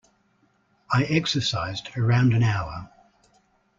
I 0.91 1.03
exercised 1.03 1.89
around 1.95 2.33
an 2.33 2.41
hour. 2.41 2.89